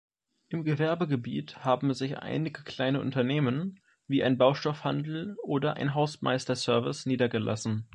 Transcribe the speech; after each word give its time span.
Im 0.49 0.63
Gewerbegebiet 0.63 1.57
haben 1.63 1.93
sich 1.93 2.17
einige 2.17 2.63
kleine 2.63 2.99
Unternehmen, 3.01 3.79
wie 4.07 4.23
ein 4.23 4.35
Baustoffhandel 4.39 5.37
oder 5.43 5.75
ein 5.75 5.93
Hausmeister-Service 5.93 7.05
niedergelassen. 7.05 7.87